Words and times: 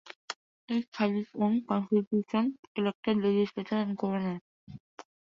Each 0.67 0.87
has 0.93 1.11
its 1.11 1.29
own 1.35 1.63
constitution, 1.63 2.57
elected 2.75 3.17
legislature, 3.17 3.75
and 3.75 3.95
governor. 3.95 4.41